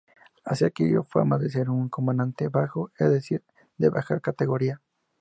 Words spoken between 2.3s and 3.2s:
bajo, es